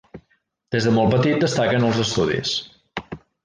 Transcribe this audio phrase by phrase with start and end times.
[0.75, 2.59] Des de molt petit destaca en els estudis.